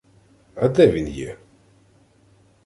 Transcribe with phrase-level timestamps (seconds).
[0.55, 1.37] —А де він є?